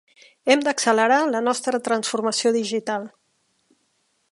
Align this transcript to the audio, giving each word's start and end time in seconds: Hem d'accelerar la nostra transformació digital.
Hem 0.53 0.63
d'accelerar 0.67 1.19
la 1.35 1.41
nostra 1.49 1.81
transformació 1.89 2.53
digital. 2.57 3.09